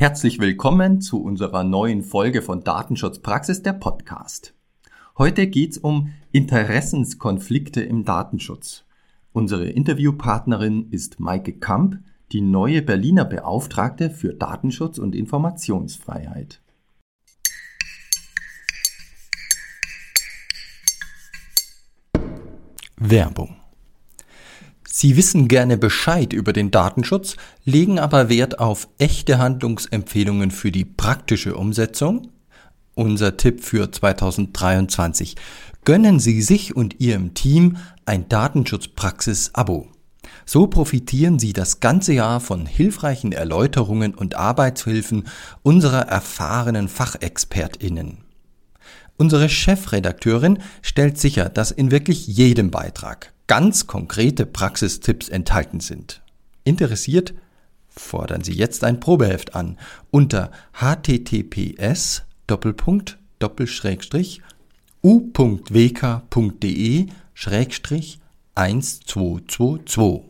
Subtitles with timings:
[0.00, 4.54] Herzlich willkommen zu unserer neuen Folge von Datenschutzpraxis der Podcast.
[5.18, 8.84] Heute geht's um Interessenskonflikte im Datenschutz.
[9.32, 11.98] Unsere Interviewpartnerin ist Maike Kamp,
[12.30, 16.62] die neue Berliner Beauftragte für Datenschutz und Informationsfreiheit.
[22.98, 23.56] Werbung
[25.00, 30.84] Sie wissen gerne Bescheid über den Datenschutz, legen aber Wert auf echte Handlungsempfehlungen für die
[30.84, 32.32] praktische Umsetzung?
[32.96, 35.36] Unser Tipp für 2023.
[35.84, 37.76] Gönnen Sie sich und Ihrem Team
[38.06, 39.86] ein Datenschutzpraxis-Abo.
[40.44, 45.28] So profitieren Sie das ganze Jahr von hilfreichen Erläuterungen und Arbeitshilfen
[45.62, 48.24] unserer erfahrenen Fachexpertinnen.
[49.16, 56.22] Unsere Chefredakteurin stellt sicher, dass in wirklich jedem Beitrag ganz konkrete Praxistipps enthalten sind.
[56.62, 57.34] Interessiert?
[57.88, 59.76] Fordern Sie jetzt ein Probeheft an
[60.12, 62.22] unter https
[65.02, 67.06] u.wk.de
[68.54, 70.22] 1222.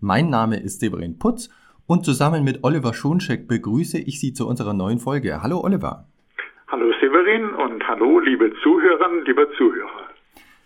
[0.00, 1.48] Mein Name ist Severin Putz
[1.86, 5.42] und zusammen mit Oliver Schoncheck begrüße ich Sie zu unserer neuen Folge.
[5.42, 6.06] Hallo Oliver.
[7.14, 10.08] Hallo Severin und hallo liebe Zuhörerinnen, lieber Zuhörer.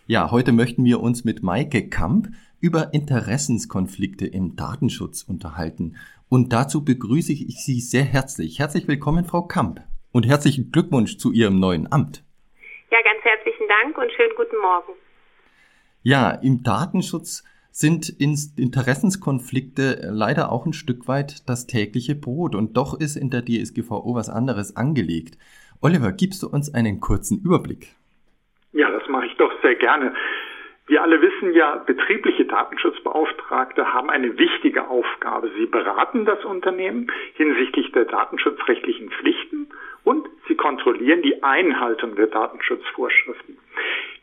[0.07, 5.97] Ja, heute möchten wir uns mit Maike Kamp über Interessenskonflikte im Datenschutz unterhalten.
[6.27, 8.57] Und dazu begrüße ich Sie sehr herzlich.
[8.57, 9.81] Herzlich willkommen, Frau Kamp.
[10.11, 12.23] Und herzlichen Glückwunsch zu Ihrem neuen Amt.
[12.89, 14.93] Ja, ganz herzlichen Dank und schönen guten Morgen.
[16.01, 22.55] Ja, im Datenschutz sind Interessenskonflikte leider auch ein Stück weit das tägliche Brot.
[22.55, 25.37] Und doch ist in der DSGVO was anderes angelegt.
[25.81, 27.95] Oliver, gibst du uns einen kurzen Überblick?
[28.73, 30.13] Ja, das mache ich doch sehr gerne.
[30.87, 35.49] Wir alle wissen ja, betriebliche Datenschutzbeauftragte haben eine wichtige Aufgabe.
[35.57, 39.69] Sie beraten das Unternehmen hinsichtlich der datenschutzrechtlichen Pflichten
[40.03, 43.57] und sie kontrollieren die Einhaltung der Datenschutzvorschriften.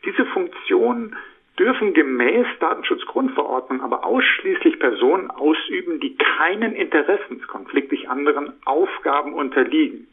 [0.05, 1.15] Diese Funktion
[1.57, 10.07] dürfen gemäß Datenschutzgrundverordnung aber ausschließlich Personen ausüben, die keinen Interessenskonflikt durch anderen Aufgaben unterliegen.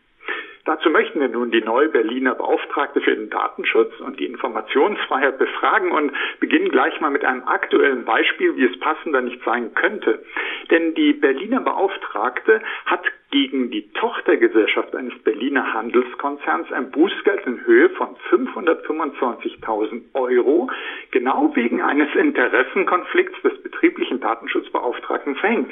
[0.64, 5.92] Dazu möchten wir nun die neue Berliner Beauftragte für den Datenschutz und die Informationsfreiheit befragen
[5.92, 10.24] und beginnen gleich mal mit einem aktuellen Beispiel, wie es passender nicht sein könnte.
[10.70, 13.02] Denn die Berliner Beauftragte hat
[13.34, 20.70] gegen die Tochtergesellschaft eines Berliner Handelskonzerns ein Bußgeld in Höhe von 525.000 Euro
[21.10, 25.68] genau wegen eines Interessenkonflikts des betrieblichen Datenschutzbeauftragten verhängt.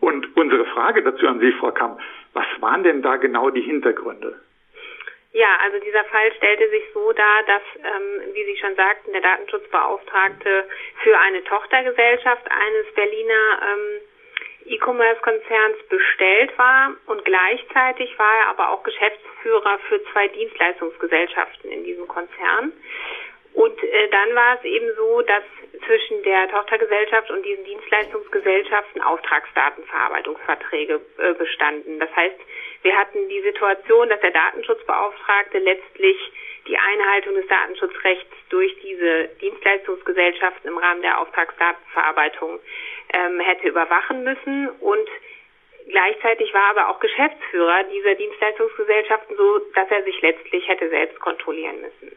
[0.00, 2.00] Und unsere Frage dazu an Sie, Frau Kamp,
[2.32, 4.34] was waren denn da genau die Hintergründe?
[5.34, 9.22] Ja, also dieser Fall stellte sich so dar, dass, ähm, wie Sie schon sagten, der
[9.22, 10.64] Datenschutzbeauftragte
[11.04, 14.00] für eine Tochtergesellschaft eines Berliner ähm,
[14.66, 22.08] E-Commerce-Konzerns bestellt war und gleichzeitig war er aber auch Geschäftsführer für zwei Dienstleistungsgesellschaften in diesem
[22.08, 22.72] Konzern.
[23.54, 25.44] Und äh, dann war es eben so, dass
[25.86, 32.00] zwischen der Tochtergesellschaft und diesen Dienstleistungsgesellschaften Auftragsdatenverarbeitungsverträge äh, bestanden.
[32.00, 32.40] Das heißt,
[32.82, 36.16] wir hatten die Situation, dass der Datenschutzbeauftragte letztlich
[36.66, 42.60] die Einhaltung des Datenschutzrechts durch diese Dienstleistungsgesellschaften im Rahmen der Auftragsdatenverarbeitung
[43.12, 45.08] ähm, hätte überwachen müssen und
[45.86, 51.80] Gleichzeitig war aber auch Geschäftsführer dieser Dienstleistungsgesellschaften so, dass er sich letztlich hätte selbst kontrollieren
[51.82, 52.16] müssen.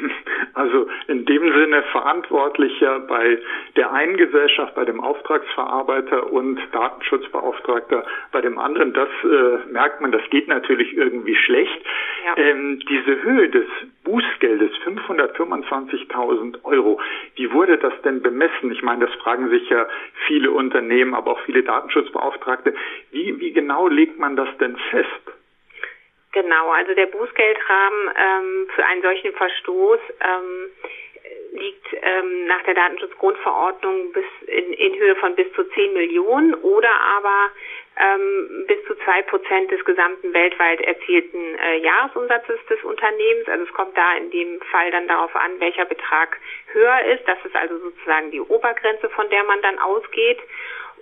[0.54, 3.38] Also in dem Sinne verantwortlicher bei
[3.76, 10.12] der einen Gesellschaft, bei dem Auftragsverarbeiter und Datenschutzbeauftragter bei dem anderen, das äh, merkt man,
[10.12, 11.80] das geht natürlich irgendwie schlecht.
[12.26, 12.42] Ja.
[12.42, 13.66] Ähm, diese Höhe des
[14.04, 17.00] Bußgeldes, 525.000 Euro,
[17.36, 18.72] wie wurde das denn bemessen?
[18.72, 19.86] Ich meine, das fragen sich ja
[20.26, 22.74] viele Unternehmen, aber auch viele Datenschutzbeauftragte.
[23.12, 25.39] Wie, wie genau legt man das denn fest?
[26.32, 30.70] Genau, also der Bußgeldrahmen ähm, für einen solchen Verstoß ähm,
[31.52, 36.92] liegt ähm, nach der Datenschutzgrundverordnung bis in, in Höhe von bis zu 10 Millionen oder
[37.16, 37.50] aber
[37.96, 43.48] ähm, bis zu zwei Prozent des gesamten weltweit erzielten äh, Jahresumsatzes des Unternehmens.
[43.48, 46.38] Also es kommt da in dem Fall dann darauf an, welcher Betrag
[46.72, 47.26] höher ist.
[47.26, 50.38] Das ist also sozusagen die Obergrenze, von der man dann ausgeht.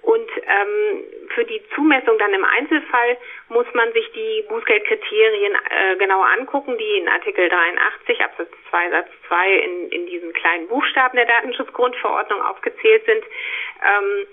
[0.02, 1.04] Und ähm,
[1.38, 3.17] für die Zumessung dann im Einzelfall
[3.49, 9.08] muss man sich die Bußgeldkriterien äh, genauer angucken, die in Artikel 83 Absatz 2 Satz
[9.29, 13.23] 2 in, in diesen kleinen Buchstaben der Datenschutzgrundverordnung aufgezählt sind.
[13.23, 14.26] Ähm,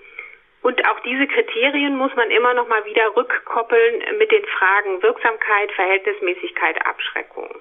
[0.62, 5.70] und auch diese Kriterien muss man immer noch mal wieder rückkoppeln mit den Fragen Wirksamkeit,
[5.72, 7.54] Verhältnismäßigkeit, Abschreckung.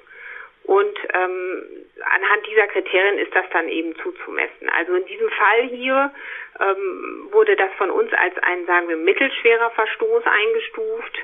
[0.65, 1.63] Und ähm,
[2.01, 4.69] anhand dieser Kriterien ist das dann eben zuzumessen.
[4.69, 6.11] Also in diesem Fall hier
[6.59, 11.19] ähm, wurde das von uns als ein, sagen wir, mittelschwerer Verstoß eingestuft.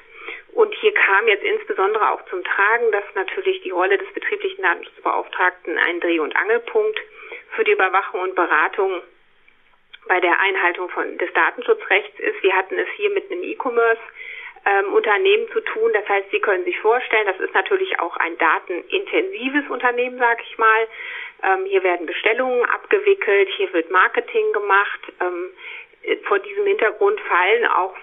[0.54, 5.78] Und hier kam jetzt insbesondere auch zum Tragen, dass natürlich die Rolle des betrieblichen Datenschutzbeauftragten
[5.78, 7.00] ein Dreh- und Angelpunkt
[7.56, 9.02] für die Überwachung und Beratung
[10.08, 12.44] bei der Einhaltung von, des Datenschutzrechts ist.
[12.44, 14.02] Wir hatten es hier mit einem E-Commerce
[14.66, 15.92] ähm, Unternehmen zu tun.
[15.94, 20.58] Das heißt, Sie können sich vorstellen, das ist natürlich auch ein datenintensives Unternehmen, sage ich
[20.58, 20.88] mal.
[21.44, 25.00] Ähm, hier werden Bestellungen abgewickelt, hier wird Marketing gemacht.
[25.19, 25.50] Ähm,
[26.28, 27.96] vor diesem Hintergrund fallen auch,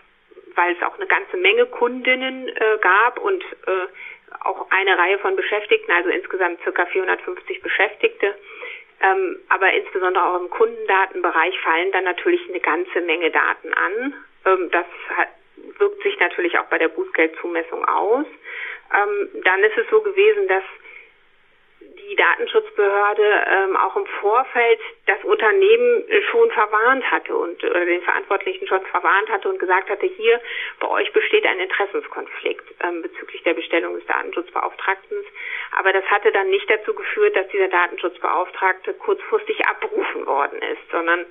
[0.54, 3.86] weil es auch eine ganze Menge Kundinnen äh, gab und äh,
[4.40, 8.34] auch eine Reihe von Beschäftigten, also insgesamt circa 450 Beschäftigte,
[9.00, 14.14] ähm, aber insbesondere auch im Kundendatenbereich fallen dann natürlich eine ganze Menge Daten an.
[14.44, 15.28] Ähm, das hat,
[15.78, 18.26] wirkt sich natürlich auch bei der Bußgeldzumessung aus.
[18.94, 20.64] Ähm, dann ist es so gewesen, dass
[22.08, 28.66] die Datenschutzbehörde ähm, auch im Vorfeld das Unternehmen schon verwarnt hatte und äh, den Verantwortlichen
[28.66, 30.40] schon verwarnt hatte und gesagt hatte, hier
[30.80, 35.24] bei euch besteht ein Interessenskonflikt ähm, bezüglich der Bestellung des Datenschutzbeauftragten.
[35.78, 41.26] Aber das hatte dann nicht dazu geführt, dass dieser Datenschutzbeauftragte kurzfristig abberufen worden ist, sondern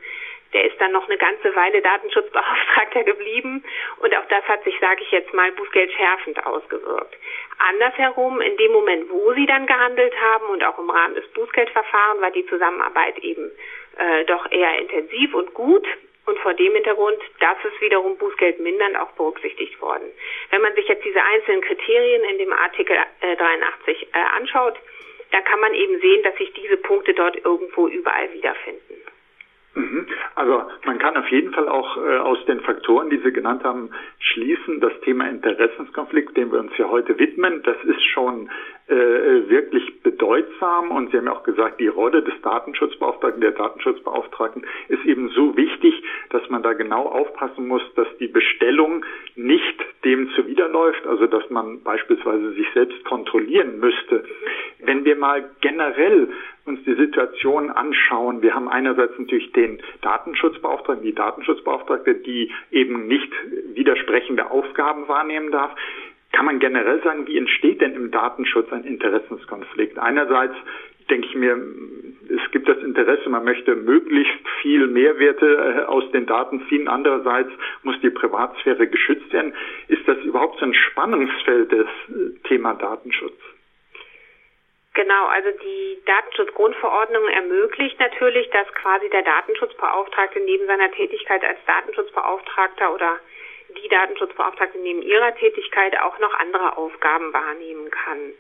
[0.54, 3.64] der ist dann noch eine ganze Weile Datenschutzbeauftragter geblieben
[4.00, 7.16] und auch das hat sich, sage ich jetzt mal, bußgeldschärfend ausgewirkt.
[7.60, 12.22] Andersherum, in dem Moment, wo sie dann gehandelt haben und auch im Rahmen des Bußgeldverfahrens
[12.22, 13.52] war die Zusammenarbeit eben
[13.98, 15.86] äh, doch eher intensiv und gut.
[16.26, 20.12] Und vor dem Hintergrund, das ist wiederum bußgeldmindernd auch berücksichtigt worden.
[20.50, 24.76] Wenn man sich jetzt diese einzelnen Kriterien in dem Artikel äh, 83 äh, anschaut,
[25.32, 29.02] dann kann man eben sehen, dass sich diese Punkte dort irgendwo überall wiederfinden.
[29.78, 30.08] Mhm.
[30.34, 33.92] Also man kann auf jeden Fall auch äh, aus den Faktoren, die Sie genannt haben,
[34.20, 38.50] schließen, das Thema Interessenskonflikt, dem wir uns ja heute widmen, das ist schon
[38.88, 44.66] äh, wirklich bedeutsam und Sie haben ja auch gesagt, die Rolle des Datenschutzbeauftragten, der Datenschutzbeauftragten
[44.88, 45.94] ist eben so wichtig,
[46.30, 49.04] dass man da genau aufpassen muss, dass die Bestellung
[49.36, 49.76] nicht
[50.06, 54.24] dem zuwiderläuft, also dass man beispielsweise sich selbst kontrollieren müsste.
[54.80, 56.30] Wenn wir mal generell
[56.66, 63.32] uns die Situation anschauen, wir haben einerseits natürlich den Datenschutzbeauftragten, die Datenschutzbeauftragte, die eben nicht
[63.74, 65.76] widersprechende Aufgaben wahrnehmen darf.
[66.38, 69.98] Kann man generell sagen, wie entsteht denn im Datenschutz ein Interessenskonflikt?
[69.98, 70.54] Einerseits
[71.10, 71.58] denke ich mir,
[72.30, 76.88] es gibt das Interesse, man möchte möglichst viel Mehrwerte äh, aus den Daten ziehen.
[76.88, 77.50] Andererseits
[77.82, 79.56] muss die Privatsphäre geschützt werden.
[79.88, 83.40] Ist das überhaupt so ein Spannungsfeld des äh, Thema Datenschutz?
[84.94, 92.94] Genau, also die Datenschutzgrundverordnung ermöglicht natürlich, dass quasi der Datenschutzbeauftragte neben seiner Tätigkeit als Datenschutzbeauftragter
[92.94, 93.18] oder
[93.84, 98.34] die Datenschutzbeauftragte neben ihrer Tätigkeit auch noch andere Aufgaben wahrnehmen kann.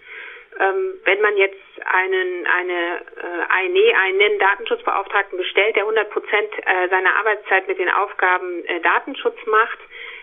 [0.59, 6.89] Ähm, wenn man jetzt einen, eine, äh, nee, einen Datenschutzbeauftragten bestellt, der 100 Prozent äh,
[6.89, 9.79] seiner Arbeitszeit mit den Aufgaben äh, Datenschutz macht,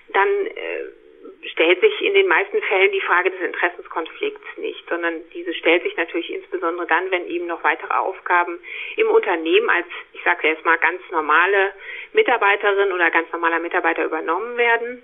[0.09, 1.04] dann äh,
[1.51, 5.97] stellt sich in den meisten Fällen die Frage des Interessenskonflikts nicht, sondern diese stellt sich
[5.97, 8.59] natürlich insbesondere dann, wenn eben noch weitere Aufgaben
[8.97, 11.73] im Unternehmen als, ich sage jetzt mal, ganz normale
[12.13, 15.03] Mitarbeiterin oder ganz normaler Mitarbeiter übernommen werden.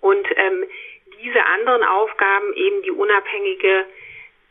[0.00, 0.64] Und ähm,
[1.22, 3.86] diese anderen Aufgaben eben die unabhängige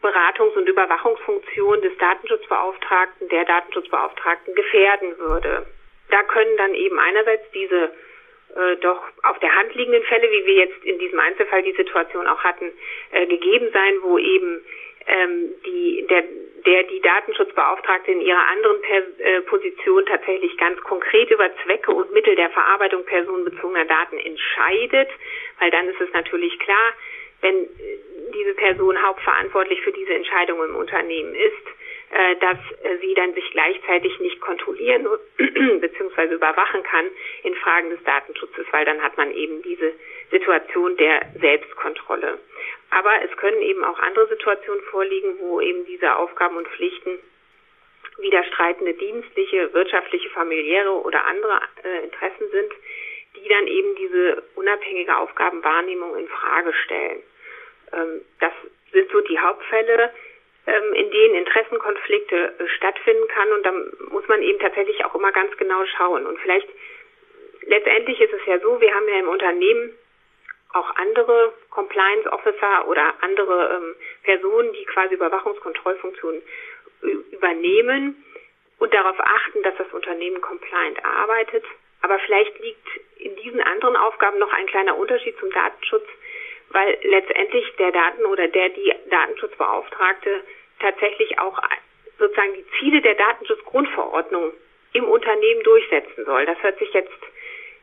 [0.01, 5.65] Beratungs- und Überwachungsfunktion des Datenschutzbeauftragten, der Datenschutzbeauftragten gefährden würde.
[6.09, 7.91] Da können dann eben einerseits diese
[8.55, 12.27] äh, doch auf der Hand liegenden Fälle, wie wir jetzt in diesem Einzelfall die Situation
[12.27, 12.71] auch hatten,
[13.11, 14.61] äh, gegeben sein, wo eben
[15.07, 16.23] ähm, die, der,
[16.65, 22.11] der die Datenschutzbeauftragte in ihrer anderen per äh, Position tatsächlich ganz konkret über Zwecke und
[22.11, 25.09] Mittel der Verarbeitung personenbezogener Daten entscheidet,
[25.59, 26.93] weil dann ist es natürlich klar,
[27.41, 27.67] wenn äh,
[28.33, 31.67] diese Person hauptverantwortlich für diese Entscheidung im Unternehmen ist,
[32.11, 32.57] äh, dass
[33.01, 36.33] sie dann sich gleichzeitig nicht kontrollieren bzw.
[36.33, 37.05] überwachen kann
[37.43, 39.93] in Fragen des Datenschutzes, weil dann hat man eben diese
[40.31, 42.39] Situation der Selbstkontrolle.
[42.91, 47.19] Aber es können eben auch andere Situationen vorliegen, wo eben diese Aufgaben und Pflichten
[48.17, 52.71] widerstreitende dienstliche, wirtschaftliche, familiäre oder andere äh, Interessen sind,
[53.35, 57.23] die dann eben diese unabhängige Aufgabenwahrnehmung in Frage stellen.
[57.93, 58.53] Ähm, das
[58.91, 60.11] sind so die Hauptfälle
[60.93, 63.51] in denen Interessenkonflikte äh, stattfinden kann.
[63.51, 63.71] Und da
[64.11, 66.25] muss man eben tatsächlich auch immer ganz genau schauen.
[66.25, 66.67] Und vielleicht
[67.63, 69.97] letztendlich ist es ja so, wir haben ja im Unternehmen
[70.73, 76.41] auch andere Compliance Officer oder andere ähm, Personen, die quasi Überwachungskontrollfunktionen
[77.31, 78.23] übernehmen
[78.77, 81.63] und darauf achten, dass das Unternehmen compliant arbeitet.
[82.01, 86.07] Aber vielleicht liegt in diesen anderen Aufgaben noch ein kleiner Unterschied zum Datenschutz,
[86.71, 90.43] weil letztendlich der Daten oder der die Datenschutzbeauftragte
[90.79, 91.59] tatsächlich auch
[92.17, 94.53] sozusagen die Ziele der Datenschutzgrundverordnung
[94.93, 96.45] im Unternehmen durchsetzen soll.
[96.45, 97.11] Das hört sich jetzt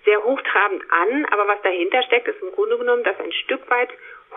[0.04, 3.90] sehr hochtrabend an, aber was dahinter steckt, ist im Grunde genommen, dass ein Stück weit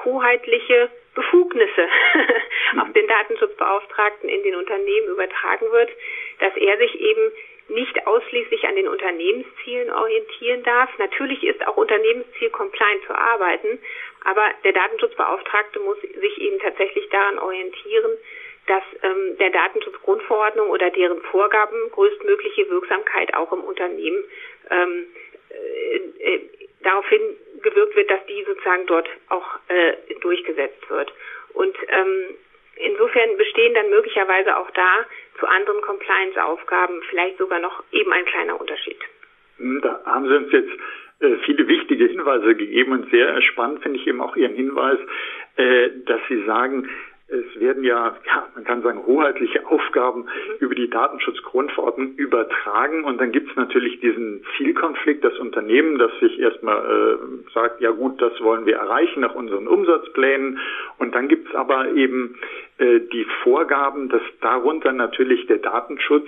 [0.03, 1.88] hoheitliche Befugnisse
[2.82, 5.91] auf den Datenschutzbeauftragten in den Unternehmen übertragen wird,
[6.39, 7.32] dass er sich eben
[7.69, 10.89] nicht ausschließlich an den Unternehmenszielen orientieren darf.
[10.97, 13.79] Natürlich ist auch Unternehmensziel compliant zu arbeiten,
[14.25, 18.11] aber der Datenschutzbeauftragte muss sich eben tatsächlich daran orientieren,
[18.67, 24.23] dass ähm, der Datenschutzgrundverordnung oder deren Vorgaben größtmögliche Wirksamkeit auch im Unternehmen
[24.69, 25.05] ähm,
[25.49, 26.41] äh, äh,
[26.83, 27.21] daraufhin
[27.61, 31.11] gewirkt wird, dass die sozusagen dort auch äh, durchgesetzt wird.
[31.53, 32.38] Und ähm,
[32.79, 35.05] insofern bestehen dann möglicherweise auch da
[35.39, 38.98] zu anderen Compliance-Aufgaben vielleicht sogar noch eben ein kleiner Unterschied.
[39.57, 40.71] Hm, da haben Sie uns jetzt
[41.21, 45.00] äh, viele wichtige Hinweise gegeben und sehr spannend finde ich eben auch Ihren Hinweis,
[45.57, 46.89] äh, dass Sie sagen,
[47.29, 50.25] es werden ja, ja, man kann sagen, hoheitliche Aufgaben
[50.59, 53.03] über die Datenschutzgrundverordnung übertragen.
[53.03, 57.91] Und dann gibt es natürlich diesen Zielkonflikt, das Unternehmen, das sich erstmal äh, sagt, ja
[57.91, 60.59] gut, das wollen wir erreichen nach unseren Umsatzplänen.
[60.98, 62.39] Und dann gibt es aber eben
[62.79, 66.27] äh, die Vorgaben, dass darunter natürlich der Datenschutz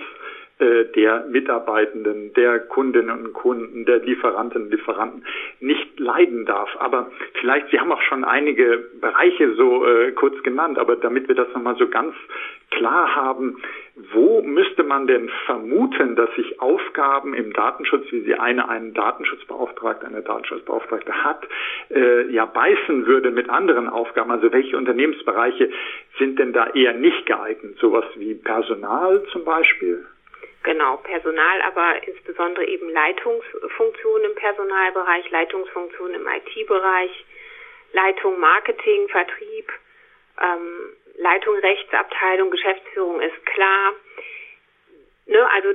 [0.94, 5.24] der Mitarbeitenden, der Kundinnen und Kunden, der Lieferantinnen und Lieferanten
[5.60, 6.70] nicht leiden darf.
[6.78, 11.34] Aber vielleicht, Sie haben auch schon einige Bereiche so äh, kurz genannt, aber damit wir
[11.34, 12.14] das nochmal so ganz
[12.70, 13.56] klar haben,
[14.12, 20.06] wo müsste man denn vermuten, dass sich Aufgaben im Datenschutz, wie sie eine einen Datenschutzbeauftragte,
[20.06, 21.46] eine Datenschutzbeauftragte hat,
[21.90, 24.30] äh, ja beißen würde mit anderen Aufgaben?
[24.30, 25.70] Also welche Unternehmensbereiche
[26.18, 27.76] sind denn da eher nicht geeignet?
[27.78, 30.06] Sowas wie Personal zum Beispiel?
[30.62, 37.24] Genau, Personal, aber insbesondere eben Leitungsfunktionen im Personalbereich, Leitungsfunktionen im IT-Bereich,
[37.92, 39.72] Leitung Marketing, Vertrieb,
[40.40, 43.94] ähm, Leitung Rechtsabteilung, Geschäftsführung ist klar.
[45.26, 45.72] Ne, also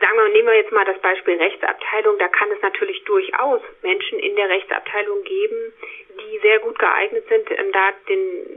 [0.00, 4.18] sagen wir, nehmen wir jetzt mal das Beispiel Rechtsabteilung, da kann es natürlich durchaus Menschen
[4.18, 5.72] in der Rechtsabteilung geben,
[6.20, 7.72] die sehr gut geeignet sind, den,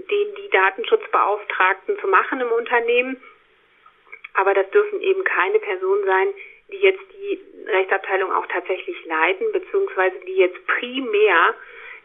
[0.07, 3.21] den die Datenschutzbeauftragten zu machen im Unternehmen
[4.33, 6.33] aber das dürfen eben keine Personen sein,
[6.71, 11.55] die jetzt die Rechtsabteilung auch tatsächlich leiten, beziehungsweise die jetzt primär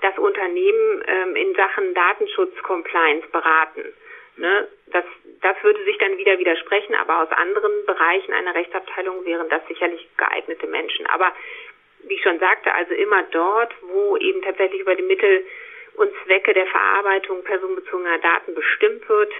[0.02, 3.82] das Unternehmen ähm, in Sachen Datenschutz-Compliance beraten.
[4.36, 4.68] Ne?
[4.86, 5.04] Das,
[5.42, 10.08] das würde sich dann wieder widersprechen, aber aus anderen Bereichen einer Rechtsabteilung wären das sicherlich
[10.16, 11.06] geeignete Menschen.
[11.06, 11.32] Aber
[12.04, 15.44] wie ich schon sagte, also immer dort, wo eben tatsächlich über die Mittel
[15.94, 19.32] und Zwecke der Verarbeitung personenbezogener Daten bestimmt wird,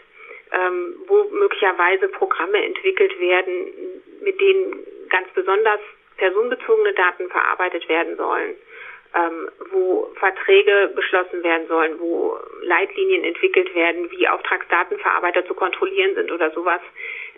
[0.53, 3.73] ähm, wo möglicherweise Programme entwickelt werden,
[4.21, 5.81] mit denen ganz besonders
[6.17, 8.57] personenbezogene Daten verarbeitet werden sollen,
[9.15, 16.31] ähm, wo Verträge beschlossen werden sollen, wo Leitlinien entwickelt werden, wie Auftragsdatenverarbeiter zu kontrollieren sind
[16.31, 16.81] oder sowas.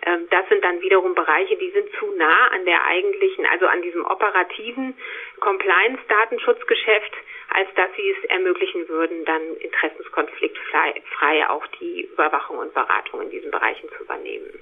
[0.03, 3.81] Ähm, das sind dann wiederum Bereiche, die sind zu nah an der eigentlichen, also an
[3.81, 4.95] diesem operativen
[5.39, 7.13] Compliance-Datenschutzgeschäft,
[7.53, 13.51] als dass sie es ermöglichen würden, dann interessenskonfliktfrei auch die Überwachung und Beratung in diesen
[13.51, 14.59] Bereichen zu übernehmen.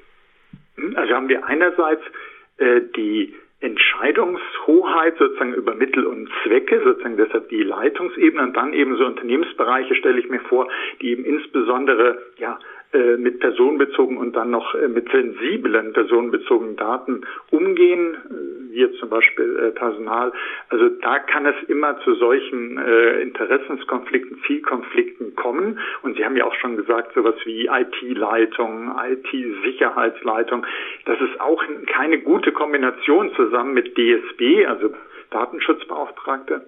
[0.96, 2.04] Also haben wir einerseits
[2.58, 8.96] äh, die Entscheidungshoheit sozusagen über Mittel und Zwecke, sozusagen deshalb die Leitungsebene und dann eben
[8.98, 10.70] so Unternehmensbereiche stelle ich mir vor,
[11.02, 12.58] die eben insbesondere ja
[13.18, 19.72] mit personenbezogenen und dann noch äh, mit sensiblen personenbezogenen Daten umgehen, äh, wie zum Beispiel
[19.76, 20.32] Personal.
[20.70, 22.78] Also da kann es immer zu solchen
[23.22, 25.80] Interessenskonflikten, Zielkonflikten kommen.
[26.04, 30.66] Und Sie haben ja auch schon gesagt, sowas wie IT-Leitung, IT-Sicherheitsleitung,
[31.06, 34.94] das ist auch keine gute Kombination zusammen mit DSB, also
[35.32, 36.62] Datenschutzbeauftragte.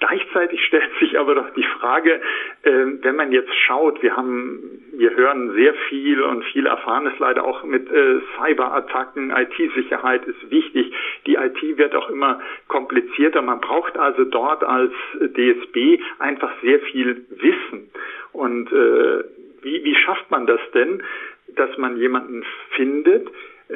[0.00, 2.20] Gleichzeitig stellt sich aber doch die Frage,
[2.62, 7.18] äh, wenn man jetzt schaut, wir haben, wir hören sehr viel und viel erfahren es
[7.18, 10.92] leider auch mit äh, Cyberattacken, IT-Sicherheit ist wichtig.
[11.26, 13.42] Die IT wird auch immer komplizierter.
[13.42, 17.90] Man braucht also dort als DSB einfach sehr viel Wissen.
[18.32, 19.24] Und äh,
[19.62, 21.02] wie, wie schafft man das denn,
[21.56, 23.28] dass man jemanden findet,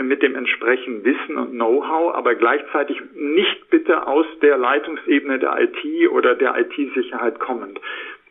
[0.02, 6.10] mit dem entsprechenden Wissen und Know-how, aber gleichzeitig nicht bitte aus der Leitungsebene der IT
[6.10, 7.80] oder der IT-Sicherheit kommend.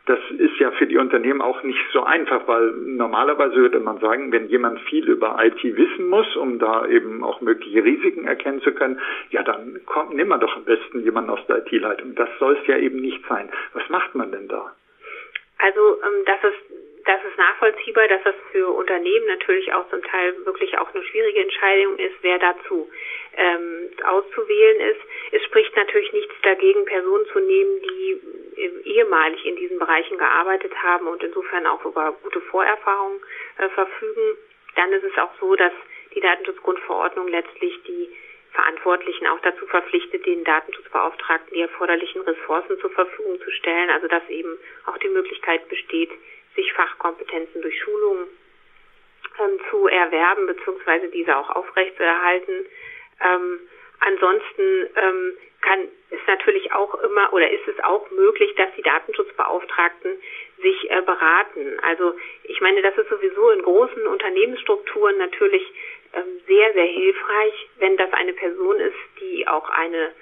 [0.06, 4.32] Das ist ja für die Unternehmen auch nicht so einfach, weil normalerweise würde man sagen,
[4.32, 8.72] wenn jemand viel über IT wissen muss, um da eben auch mögliche Risiken erkennen zu
[8.72, 12.14] können, ja, dann kommt, nimm man doch am besten jemanden aus der IT-Leitung.
[12.16, 13.48] Das soll es ja eben nicht sein.
[13.72, 14.74] Was macht man denn da?
[15.56, 20.34] Also ähm, das ist das ist nachvollziehbar, dass das für Unternehmen natürlich auch zum Teil
[20.46, 22.90] wirklich auch eine schwierige Entscheidung ist, wer dazu
[23.36, 25.00] ähm, auszuwählen ist.
[25.32, 28.20] Es spricht natürlich nichts dagegen, Personen zu nehmen, die
[28.84, 33.20] ehemalig in diesen Bereichen gearbeitet haben und insofern auch über gute Vorerfahrungen
[33.58, 34.38] äh, verfügen,
[34.76, 35.72] dann ist es auch so, dass
[36.14, 38.08] die Datenschutzgrundverordnung letztlich die
[38.52, 43.90] Verantwortlichen auch dazu verpflichtet, den Datenschutzbeauftragten die erforderlichen Ressourcen zur Verfügung zu stellen.
[43.90, 44.56] Also dass eben
[44.86, 46.10] auch die Möglichkeit besteht,
[46.54, 48.26] sich Fachkompetenzen durch Schulungen
[49.40, 52.66] ähm, zu erwerben beziehungsweise diese auch aufrechtzuerhalten.
[53.20, 53.60] Ähm,
[54.00, 60.12] ansonsten ähm, kann es natürlich auch immer oder ist es auch möglich, dass die Datenschutzbeauftragten
[60.60, 61.78] sich äh, beraten.
[61.80, 65.62] Also ich meine, das ist sowieso in großen Unternehmensstrukturen natürlich
[66.12, 70.12] ähm, sehr, sehr hilfreich, wenn das eine Person ist, die auch eine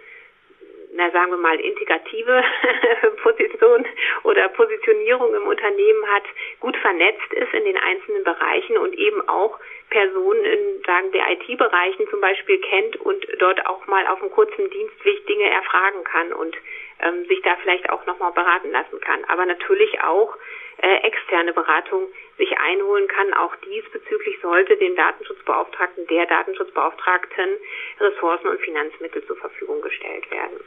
[0.95, 2.45] na sagen wir mal, integrative
[3.23, 3.87] Position
[4.25, 6.25] oder Positionierung im Unternehmen hat,
[6.61, 9.59] gut vernetzt ist in den einzelnen Bereichen und eben auch
[9.89, 14.69] Personen in, sagen wir, IT-Bereichen zum Beispiel kennt und dort auch mal auf einem kurzen
[14.71, 16.57] Dienstweg Dinge erfragen kann und
[17.01, 19.25] ähm, sich da vielleicht auch nochmal beraten lassen kann.
[19.29, 20.37] Aber natürlich auch
[20.79, 23.33] äh, externe Beratung sich einholen kann.
[23.35, 27.59] Auch diesbezüglich sollte dem Datenschutzbeauftragten, der Datenschutzbeauftragten
[28.01, 30.61] Ressourcen und Finanzmittel zur Verfügung gestellt werden.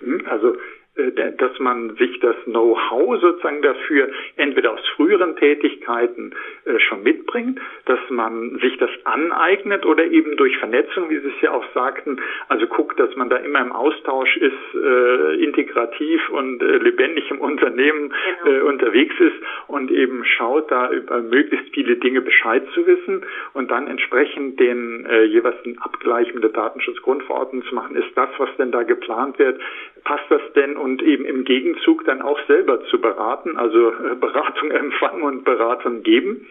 [0.00, 0.56] Hm, also
[0.96, 6.32] äh, dass man sich das Know-how sozusagen dafür entweder aus früheren Tätigkeiten
[6.64, 11.40] äh, schon mitbringt, dass man sich das aneignet oder eben durch Vernetzung, wie Sie es
[11.42, 16.60] ja auch sagten, also guckt, dass man da immer im Austausch ist, äh, integrativ und
[16.60, 18.12] lebendig im Unternehmen
[18.44, 18.66] genau.
[18.66, 19.36] unterwegs ist
[19.68, 25.06] und eben schaut, da über möglichst viele Dinge Bescheid zu wissen und dann entsprechend den
[25.26, 27.96] jeweils den Abgleich mit der Datenschutzgrundverordnung zu machen.
[27.96, 29.60] Ist das, was denn da geplant wird,
[30.04, 34.70] passt das denn und eben im Gegenzug dann auch selber zu beraten, also äh, Beratung
[34.70, 36.46] empfangen und Beratung geben.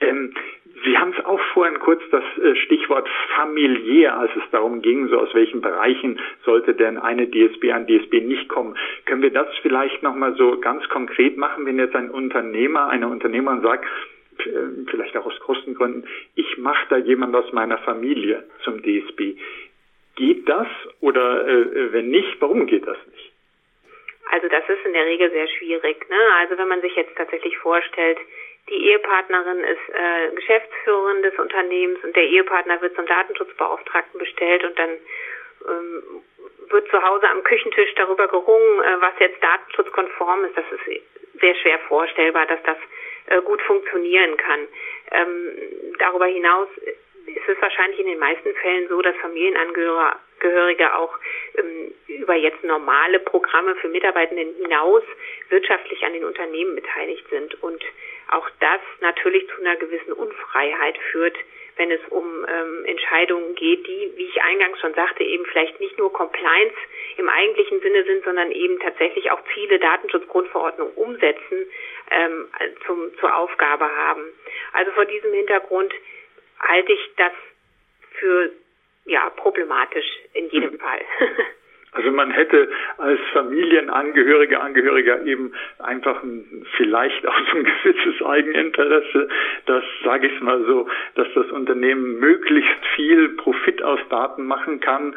[0.00, 0.34] Ähm,
[0.84, 5.18] Sie haben es auch vorhin kurz das äh, Stichwort familiär, als es darum ging, so
[5.18, 8.76] aus welchen Bereichen sollte denn eine DSB an DSB nicht kommen.
[9.04, 13.62] Können wir das vielleicht nochmal so ganz konkret machen, wenn jetzt ein Unternehmer, eine Unternehmerin
[13.62, 13.84] sagt,
[14.38, 19.36] äh, vielleicht auch aus Kostengründen, ich mache da jemand aus meiner Familie zum DSB.
[20.16, 20.68] Geht das
[21.00, 23.32] oder äh, wenn nicht, warum geht das nicht?
[24.30, 26.08] Also das ist in der Regel sehr schwierig.
[26.08, 26.16] Ne?
[26.40, 28.18] Also wenn man sich jetzt tatsächlich vorstellt,
[28.68, 34.78] die Ehepartnerin ist äh, Geschäftsführerin des Unternehmens und der Ehepartner wird zum Datenschutzbeauftragten bestellt und
[34.78, 34.90] dann
[35.68, 36.02] ähm,
[36.70, 40.56] wird zu Hause am Küchentisch darüber gerungen, äh, was jetzt datenschutzkonform ist.
[40.56, 41.02] Das ist
[41.40, 42.76] sehr schwer vorstellbar, dass das
[43.26, 44.60] äh, gut funktionieren kann.
[45.10, 45.52] Ähm,
[45.98, 46.68] darüber hinaus
[47.26, 51.18] ist es wahrscheinlich in den meisten Fällen so, dass Familienangehörige auch
[51.56, 55.02] ähm, über jetzt normale Programme für Mitarbeitenden hinaus
[55.48, 57.82] wirtschaftlich an den Unternehmen beteiligt sind und
[58.30, 61.36] auch das natürlich zu einer gewissen Unfreiheit führt,
[61.76, 65.98] wenn es um ähm, Entscheidungen geht, die, wie ich eingangs schon sagte, eben vielleicht nicht
[65.98, 66.76] nur Compliance
[67.16, 71.66] im eigentlichen Sinne sind, sondern eben tatsächlich auch Ziele Datenschutzgrundverordnung umsetzen
[72.10, 72.48] ähm,
[72.86, 74.22] zum, zur Aufgabe haben.
[74.72, 75.94] Also vor diesem Hintergrund
[76.62, 77.32] halte ich das
[78.18, 78.50] für
[79.04, 80.78] ja problematisch in jedem mhm.
[80.78, 81.00] Fall.
[81.94, 89.28] Also man hätte als Familienangehöriger, Angehöriger eben einfach ein, vielleicht auch so ein gewisses Eigeninteresse,
[89.66, 95.14] dass, sage ich mal so, dass das Unternehmen möglichst viel Profit aus Daten machen kann.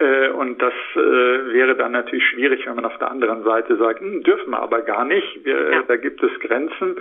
[0.00, 4.00] Äh, und das äh, wäre dann natürlich schwierig, wenn man auf der anderen Seite sagt,
[4.00, 5.82] hm, dürfen wir aber gar nicht, wir, ja.
[5.86, 6.96] da gibt es Grenzen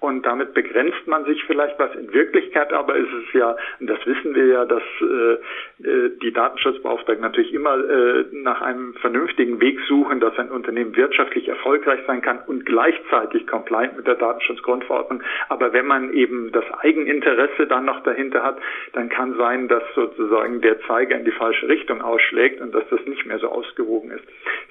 [0.00, 1.94] und damit begrenzt man sich vielleicht was.
[1.94, 6.32] In Wirklichkeit aber ist es ja, und das wissen wir ja, dass äh, äh, die
[6.32, 12.20] Datenschutzbeauftragten natürlich immer äh, nach einem vernünftigen Weg suchen, dass ein Unternehmen wirtschaftlich erfolgreich sein
[12.20, 15.22] kann und gleichzeitig compliant mit der Datenschutzgrundverordnung.
[15.48, 18.58] Aber wenn man eben das Eigeninteresse dann noch dahinter hat,
[18.92, 23.00] dann kann sein, dass sozusagen der Zeiger in die falsche Richtung ausschlägt und dass das
[23.06, 24.24] nicht mehr so ausgewogen ist.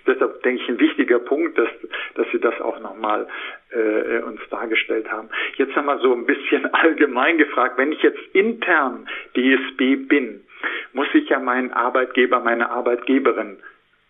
[0.05, 1.69] Deshalb denke ich ein wichtiger Punkt, dass,
[2.13, 3.27] dass Sie das auch nochmal
[3.71, 5.30] äh, uns dargestellt haben.
[5.56, 10.41] Jetzt haben wir so ein bisschen allgemein gefragt, wenn ich jetzt intern DSB bin,
[10.93, 13.58] muss ich ja meinen Arbeitgeber, meine Arbeitgeberin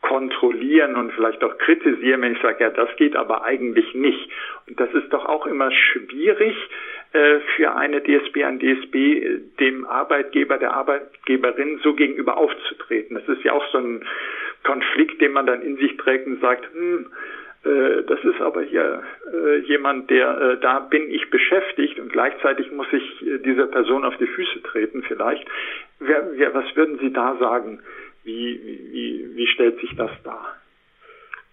[0.02, 4.30] kontrollieren und vielleicht auch kritisieren, wenn ich sage, ja, das geht aber eigentlich nicht.
[4.68, 6.56] Und das ist doch auch immer schwierig
[7.14, 13.16] äh, für eine DSB, ein DSB, dem Arbeitgeber, der Arbeitgeberin so gegenüber aufzutreten.
[13.16, 14.06] Das ist ja auch so ein
[14.64, 19.04] Konflikt, den man dann in sich trägt und sagt, hm, äh, das ist aber hier
[19.34, 24.06] äh, jemand, der, äh, da bin ich beschäftigt und gleichzeitig muss ich äh, dieser Person
[24.06, 25.48] auf die Füße treten vielleicht.
[26.00, 27.82] Wer, wer, was würden Sie da sagen?
[28.24, 28.60] Wie,
[28.92, 30.56] wie, wie stellt sich das dar?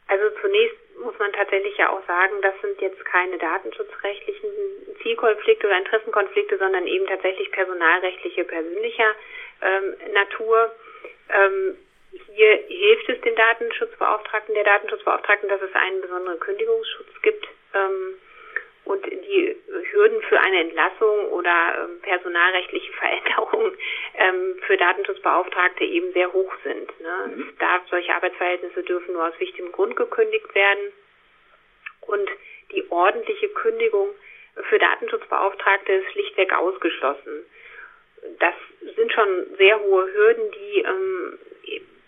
[0.09, 4.51] Also zunächst muss man tatsächlich ja auch sagen, das sind jetzt keine datenschutzrechtlichen
[5.03, 9.14] Zielkonflikte oder Interessenkonflikte, sondern eben tatsächlich personalrechtliche, persönlicher
[9.62, 10.72] ähm, Natur.
[11.31, 11.77] Ähm,
[12.35, 18.14] hier hilft es den Datenschutzbeauftragten, der Datenschutzbeauftragten, dass es einen besonderen Kündigungsschutz gibt ähm,
[18.85, 19.57] und die
[19.92, 23.77] Hürden für eine Entlassung oder ähm, personalrechtliche Veränderungen
[24.14, 27.01] ähm, für Datenschutzbeauftragte eben sehr hoch sind.
[27.01, 27.33] Ne?
[27.35, 27.57] Mhm.
[27.59, 30.92] Darf, solche Arbeitsverhältnisse dürfen nur aus wichtigem Grund gekündigt werden
[32.03, 32.29] und
[32.72, 34.09] die ordentliche Kündigung
[34.68, 37.46] für Datenschutzbeauftragte ist schlichtweg ausgeschlossen.
[38.38, 38.55] Das
[38.96, 41.38] sind schon sehr hohe Hürden, die ähm,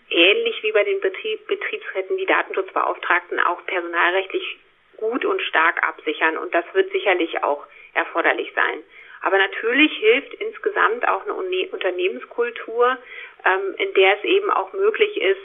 [0.09, 4.57] ähnlich wie bei den Betrieb, Betriebsräten die Datenschutzbeauftragten auch personalrechtlich
[4.97, 6.37] gut und stark absichern.
[6.37, 8.83] Und das wird sicherlich auch erforderlich sein.
[9.21, 12.97] Aber natürlich hilft insgesamt auch eine Unternehmenskultur,
[13.45, 15.41] ähm, in der es eben auch möglich ist,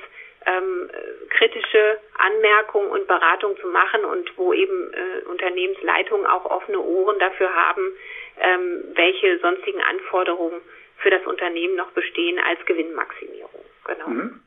[0.46, 0.90] ähm,
[1.31, 7.55] kritische Anmerkungen und Beratung zu machen und wo eben äh, Unternehmensleitungen auch offene Ohren dafür
[7.55, 7.92] haben,
[8.40, 10.61] ähm, welche sonstigen Anforderungen
[10.99, 13.64] für das Unternehmen noch bestehen als Gewinnmaximierung.
[13.87, 14.09] Genau.
[14.09, 14.42] Mhm.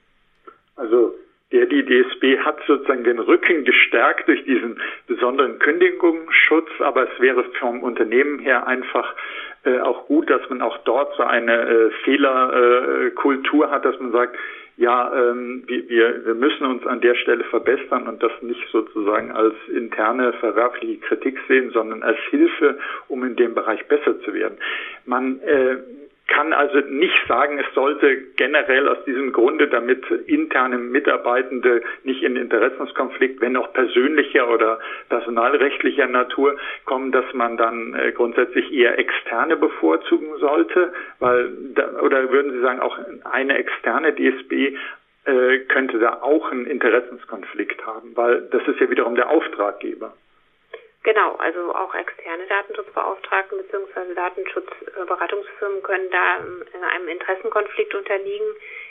[0.75, 1.15] Also
[1.51, 7.43] der die DSB hat sozusagen den Rücken gestärkt durch diesen besonderen Kündigungsschutz, aber es wäre
[7.59, 9.15] vom Unternehmen her einfach
[9.63, 14.12] äh, auch gut, dass man auch dort so eine äh, Fehlerkultur äh, hat, dass man
[14.12, 14.36] sagt,
[14.77, 19.53] ja, ähm, wir, wir müssen uns an der Stelle verbessern und das nicht sozusagen als
[19.67, 24.57] interne verwerfliche Kritik sehen, sondern als Hilfe, um in dem Bereich besser zu werden.
[25.05, 25.77] Man äh,
[26.27, 32.38] kann also nicht sagen, es sollte generell aus diesem Grunde, damit interne Mitarbeitende nicht in
[32.38, 36.55] Interessenskonflikt, wenn auch persönlicher oder personalrechtlicher Natur
[36.86, 42.62] kommen, dass man dann äh, grundsätzlich eher externe bevorzugen sollte, weil da, oder würden Sie
[42.62, 42.97] sagen, auch
[43.29, 44.75] eine externe DSB
[45.25, 50.13] äh, könnte da auch einen Interessenskonflikt haben, weil das ist ja wiederum der Auftraggeber.
[51.04, 54.13] Genau, also auch externe Datenschutzbeauftragten bzw.
[54.16, 58.48] Datenschutzberatungsfirmen können da in einem Interessenkonflikt unterliegen.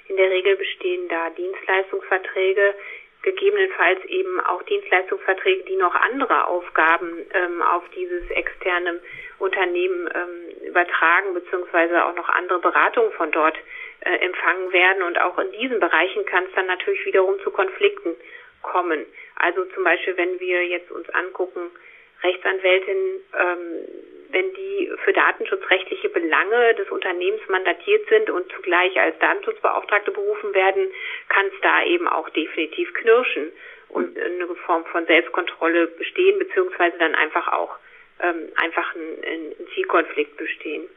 [0.08, 2.74] In der Regel bestehen da Dienstleistungsverträge,
[3.22, 9.00] gegebenenfalls eben auch Dienstleistungsverträge, die noch andere Aufgaben ähm, auf dieses externe
[9.38, 13.56] Unternehmen ähm, übertragen, beziehungsweise auch noch andere Beratungen von dort
[14.00, 15.02] äh, empfangen werden.
[15.02, 18.14] Und auch in diesen Bereichen kann es dann natürlich wiederum zu Konflikten
[18.60, 19.06] kommen.
[19.36, 21.70] Also zum Beispiel, wenn wir jetzt uns angucken,
[22.22, 23.88] Rechtsanwältinnen, ähm,
[24.30, 30.88] wenn die für datenschutzrechtliche Belange des Unternehmens mandatiert sind und zugleich als Datenschutzbeauftragte berufen werden,
[31.28, 33.52] kann es da eben auch definitiv knirschen
[33.90, 37.76] und eine Form von Selbstkontrolle bestehen, beziehungsweise dann einfach auch
[38.22, 40.88] ähm, einfach ein, ein Zielkonflikt bestehen.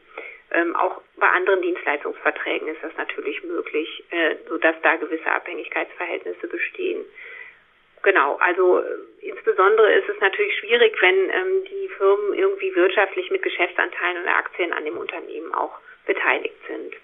[0.52, 7.04] Ähm, auch bei anderen Dienstleistungsverträgen ist das natürlich möglich, äh, sodass da gewisse Abhängigkeitsverhältnisse bestehen.
[8.06, 8.84] Genau, also äh,
[9.20, 14.72] insbesondere ist es natürlich schwierig, wenn ähm, die Firmen irgendwie wirtschaftlich mit Geschäftsanteilen oder Aktien
[14.72, 16.94] an dem Unternehmen auch beteiligt sind.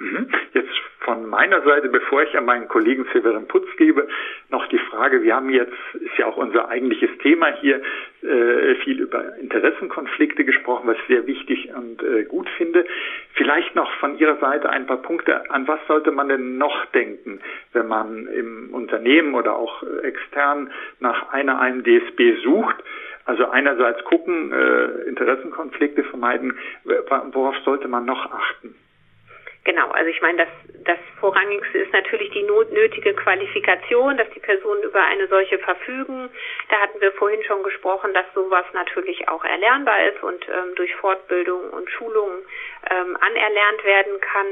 [0.00, 0.30] Mhm.
[0.52, 4.06] Jetzt von meiner Seite, bevor ich an meinen Kollegen Severin Putz gebe,
[4.50, 7.80] noch die Frage, wir haben jetzt, ist ja auch unser eigentliches Thema hier,
[8.24, 12.86] äh, viel über Interessenkonflikte gesprochen, was ich sehr wichtig und äh, gut finde.
[13.34, 17.40] Vielleicht noch von Ihrer Seite ein paar Punkte, an was sollte man denn noch denken,
[17.72, 22.76] wenn man im Unternehmen oder auch extern nach einer einem DSB sucht?
[23.26, 26.58] Also einerseits gucken, äh, Interessenkonflikte vermeiden,
[27.32, 28.74] worauf sollte man noch achten?
[29.64, 30.48] Genau, also ich meine, das,
[30.84, 36.28] das Vorrangigste ist natürlich die nötige Qualifikation, dass die Personen über eine solche verfügen.
[36.68, 40.94] Da hatten wir vorhin schon gesprochen, dass sowas natürlich auch erlernbar ist und ähm, durch
[40.96, 42.42] Fortbildung und Schulungen
[42.90, 44.46] ähm, anerlernt werden kann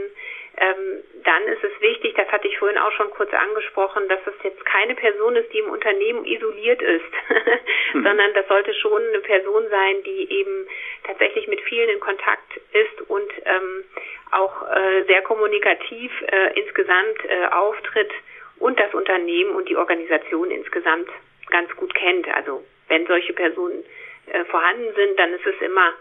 [0.58, 4.34] ähm, dann ist es wichtig, das hatte ich vorhin auch schon kurz angesprochen, dass es
[4.42, 7.12] jetzt keine Person ist, die im Unternehmen isoliert ist,
[7.94, 8.04] mhm.
[8.04, 10.66] sondern das sollte schon eine Person sein, die eben
[11.04, 13.84] tatsächlich mit vielen in Kontakt ist und ähm,
[14.32, 18.10] auch äh, sehr kommunikativ äh, insgesamt äh, auftritt
[18.58, 21.08] und das Unternehmen und die Organisation insgesamt
[21.50, 22.28] ganz gut kennt.
[22.28, 23.84] Also wenn solche Personen
[24.26, 25.92] äh, vorhanden sind, dann ist es immer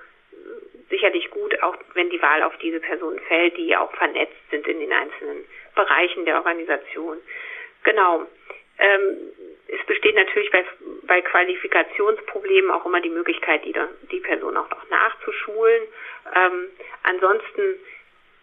[0.92, 4.80] sicherlich gut, auch wenn die Wahl auf diese Person fällt, die auch vernetzt sind in
[4.80, 7.18] den einzelnen Bereichen der Organisation.
[7.84, 8.28] Genau.
[8.78, 9.18] Ähm,
[9.68, 10.66] es besteht natürlich bei,
[11.04, 13.74] bei Qualifikationsproblemen auch immer die Möglichkeit, die,
[14.12, 15.84] die Person auch noch nachzuschulen.
[16.36, 16.68] Ähm,
[17.04, 17.80] ansonsten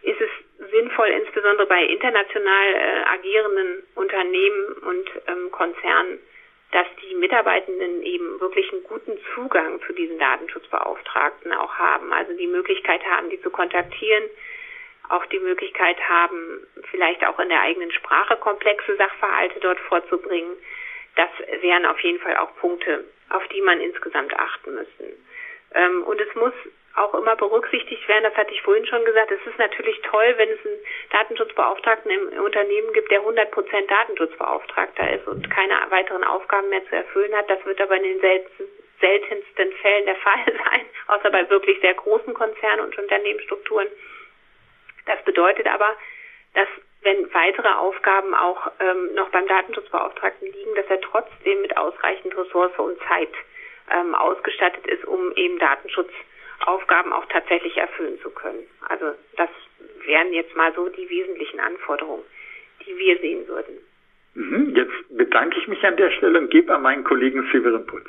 [0.02, 6.18] ist es sinnvoll, insbesondere bei international äh, agierenden Unternehmen und ähm, Konzernen,
[6.72, 12.46] dass die Mitarbeitenden eben wirklich einen guten Zugang zu diesen Datenschutzbeauftragten auch haben, also die
[12.46, 14.24] Möglichkeit haben, die zu kontaktieren,
[15.08, 20.56] auch die Möglichkeit haben, vielleicht auch in der eigenen Sprache komplexe Sachverhalte dort vorzubringen.
[21.16, 21.30] Das
[21.62, 25.26] wären auf jeden Fall auch Punkte, auf die man insgesamt achten müssen.
[25.74, 26.52] Ähm, und es muss
[26.98, 28.24] auch immer berücksichtigt werden.
[28.24, 29.30] Das hatte ich vorhin schon gesagt.
[29.30, 30.78] Es ist natürlich toll, wenn es einen
[31.10, 36.96] Datenschutzbeauftragten im Unternehmen gibt, der 100 Prozent Datenschutzbeauftragter ist und keine weiteren Aufgaben mehr zu
[36.96, 37.48] erfüllen hat.
[37.48, 38.20] Das wird aber in den
[39.00, 43.88] seltensten, Fällen der Fall sein, außer bei wirklich sehr großen Konzernen und Unternehmensstrukturen.
[45.06, 45.96] Das bedeutet aber,
[46.54, 46.68] dass
[47.02, 52.76] wenn weitere Aufgaben auch ähm, noch beim Datenschutzbeauftragten liegen, dass er trotzdem mit ausreichend Ressource
[52.76, 53.32] und Zeit
[53.90, 55.58] ähm, ausgestattet ist, um eben
[56.58, 58.64] Datenschutzaufgaben auch tatsächlich erfüllen zu können.
[58.88, 59.48] Also das
[60.06, 62.22] wären jetzt mal so die wesentlichen Anforderungen,
[62.86, 63.74] die wir sehen würden.
[64.34, 68.08] Mhm, jetzt bedanke ich mich an der Stelle und gebe an meinen Kollegen Severin Putz.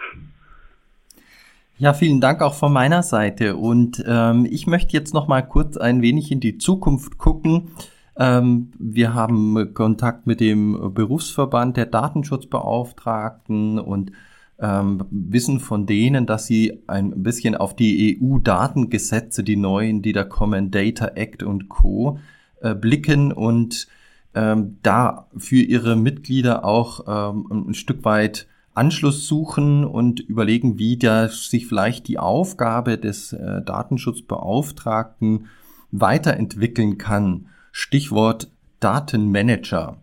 [1.78, 3.56] Ja, vielen Dank auch von meiner Seite.
[3.56, 7.72] Und ähm, ich möchte jetzt noch mal kurz ein wenig in die Zukunft gucken.
[8.18, 14.12] Ähm, wir haben Kontakt mit dem Berufsverband der Datenschutzbeauftragten und
[14.62, 20.24] ähm, wissen von denen, dass sie ein bisschen auf die EU-Datengesetze, die neuen, die da
[20.24, 22.20] kommen, Data Act und Co.,
[22.62, 23.88] äh, blicken und
[24.36, 30.98] ähm, da für ihre Mitglieder auch ähm, ein Stück weit Anschluss suchen und überlegen, wie
[30.98, 35.48] da sich vielleicht die Aufgabe des äh, Datenschutzbeauftragten
[35.92, 37.48] weiterentwickeln kann.
[37.72, 39.98] Stichwort Datenmanager.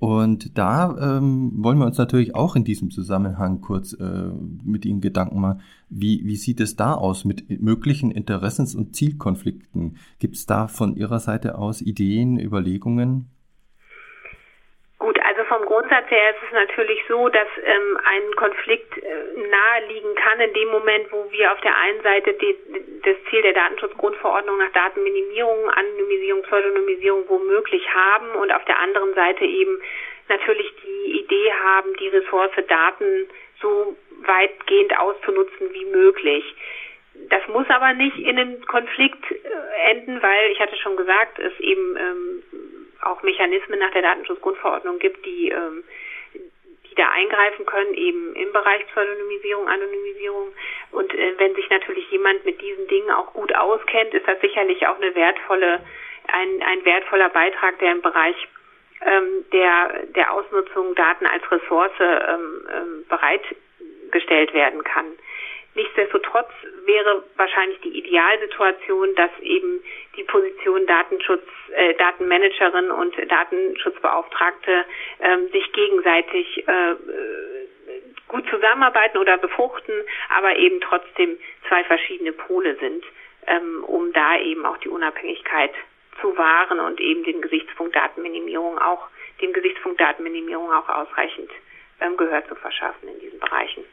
[0.00, 4.30] Und da ähm, wollen wir uns natürlich auch in diesem Zusammenhang kurz äh,
[4.64, 5.60] mit Ihnen Gedanken machen,
[5.90, 9.98] wie, wie sieht es da aus mit möglichen Interessens- und Zielkonflikten?
[10.18, 13.28] Gibt es da von Ihrer Seite aus Ideen, Überlegungen?
[15.50, 19.02] Vom Grundsatz her ist es natürlich so, dass ähm, ein Konflikt äh,
[19.50, 22.56] naheliegen kann in dem Moment, wo wir auf der einen Seite die,
[23.02, 29.44] das Ziel der Datenschutzgrundverordnung nach Datenminimierung, Anonymisierung, Pseudonymisierung womöglich haben und auf der anderen Seite
[29.44, 29.82] eben
[30.28, 33.28] natürlich die Idee haben, die Ressource Daten
[33.60, 36.44] so weitgehend auszunutzen wie möglich.
[37.28, 41.58] Das muss aber nicht in einem Konflikt äh, enden, weil ich hatte schon gesagt, es
[41.58, 42.42] eben ähm,
[43.02, 45.84] auch Mechanismen nach der Datenschutzgrundverordnung gibt, die, ähm,
[46.34, 50.52] die da eingreifen können, eben im Bereich Pseudonymisierung, Anonymisierung.
[50.92, 54.86] Und äh, wenn sich natürlich jemand mit diesen Dingen auch gut auskennt, ist das sicherlich
[54.86, 55.80] auch eine wertvolle,
[56.32, 58.36] ein, ein wertvoller Beitrag, der im Bereich
[59.02, 65.06] ähm, der, der Ausnutzung Daten als Ressource ähm, ähm, bereitgestellt werden kann.
[65.74, 66.50] Nichtsdestotrotz
[66.84, 69.82] wäre wahrscheinlich die Idealsituation, dass eben
[70.16, 74.84] die Position Datenschutz, äh, Datenmanagerin und Datenschutzbeauftragte
[75.20, 76.94] ähm, sich gegenseitig äh,
[78.26, 79.94] gut zusammenarbeiten oder befruchten,
[80.28, 83.04] aber eben trotzdem zwei verschiedene Pole sind,
[83.46, 85.72] ähm, um da eben auch die Unabhängigkeit
[86.20, 89.08] zu wahren und eben den Gesichtspunkt Datenminimierung auch,
[89.40, 91.50] dem Gesichtspunkt Datenminimierung auch ausreichend
[92.00, 93.84] ähm, Gehör zu verschaffen in diesen Bereichen.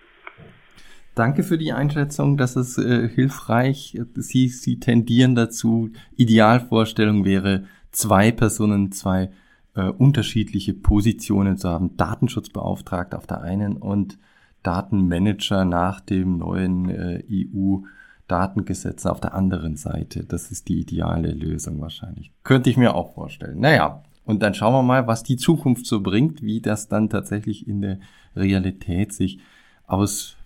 [1.18, 4.00] Danke für die Einschätzung, das ist äh, hilfreich.
[4.18, 9.32] Sie, Sie tendieren dazu, Idealvorstellung wäre, zwei Personen, zwei
[9.74, 11.98] äh, unterschiedliche Positionen zu haben.
[11.98, 14.20] Datenschutzbeauftragter auf der einen und
[14.62, 20.24] Datenmanager nach dem neuen äh, EU-Datengesetz auf der anderen Seite.
[20.24, 22.32] Das ist die ideale Lösung wahrscheinlich.
[22.44, 23.60] Könnte ich mir auch vorstellen.
[23.60, 27.68] Naja, und dann schauen wir mal, was die Zukunft so bringt, wie das dann tatsächlich
[27.68, 27.98] in der
[28.36, 29.40] Realität sich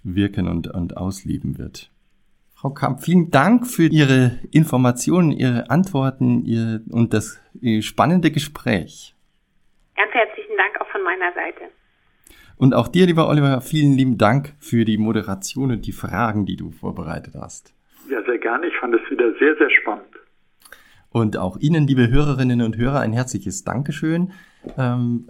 [0.04, 1.92] auswirken und, und ausleben wird.
[2.54, 7.40] Frau Kamp, vielen Dank für Ihre Informationen, Ihre Antworten ihr, und das
[7.82, 9.16] spannende Gespräch.
[9.96, 11.72] Ganz herzlichen Dank auch von meiner Seite.
[12.58, 16.56] Und auch dir, lieber Oliver, vielen lieben Dank für die Moderation und die Fragen, die
[16.56, 17.74] du vorbereitet hast.
[18.08, 18.68] Ja, sehr gerne.
[18.68, 20.06] Ich fand es wieder sehr, sehr spannend.
[21.10, 24.34] Und auch Ihnen, liebe Hörerinnen und Hörer, ein herzliches Dankeschön.
[24.78, 25.26] Ähm,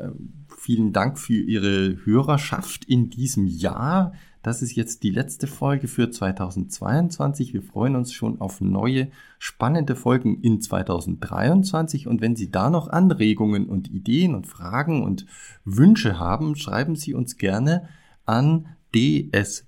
[0.59, 4.11] vielen Dank für Ihre Hörerschaft in diesem Jahr.
[4.43, 7.53] Das ist jetzt die letzte Folge für 2022.
[7.53, 12.07] Wir freuen uns schon auf neue spannende Folgen in 2023.
[12.07, 15.27] Und wenn Sie da noch Anregungen und Ideen und Fragen und
[15.63, 17.87] Wünsche haben, schreiben Sie uns gerne
[18.25, 19.63] an dsp.wk.de.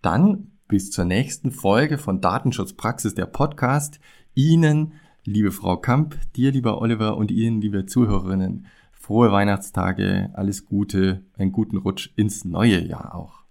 [0.00, 4.00] Dann bis zur nächsten Folge von Datenschutzpraxis der Podcast.
[4.34, 4.92] Ihnen
[5.26, 8.66] liebe Frau Kamp, dir, lieber Oliver und Ihnen, liebe Zuhörerinnen,
[9.06, 13.44] frohe Weihnachtstage, alles Gute, einen guten Rutsch ins neue Jahr auch.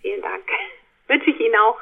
[0.00, 0.44] Vielen Dank.
[1.08, 1.78] Wünsche ich Ihnen auch.